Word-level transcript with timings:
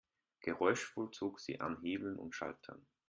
Geräuschvoll 0.39 1.11
zog 1.11 1.39
sie 1.39 1.59
an 1.59 1.77
Hebeln 1.81 2.17
und 2.17 2.33
Schaltern. 2.33 2.87